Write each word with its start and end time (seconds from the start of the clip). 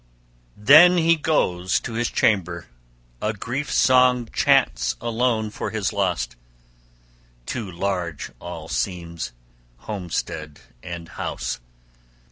XXXIII 0.55 0.65
"THEN 0.65 0.97
he 0.97 1.15
goes 1.15 1.79
to 1.81 1.93
his 1.93 2.09
chamber, 2.09 2.65
a 3.21 3.33
grief 3.33 3.71
song 3.71 4.27
chants 4.33 4.95
alone 4.99 5.51
for 5.51 5.69
his 5.69 5.93
lost. 5.93 6.35
Too 7.45 7.71
large 7.71 8.31
all 8.39 8.67
seems, 8.67 9.31
homestead 9.77 10.59
and 10.81 11.07
house. 11.07 11.59